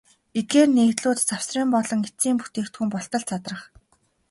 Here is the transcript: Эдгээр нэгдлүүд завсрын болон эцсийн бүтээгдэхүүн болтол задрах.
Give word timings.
Эдгээр 0.39 0.69
нэгдлүүд 0.75 1.19
завсрын 1.29 1.69
болон 1.75 1.99
эцсийн 2.07 2.37
бүтээгдэхүүн 2.39 2.89
болтол 2.93 3.23
задрах. 3.29 3.61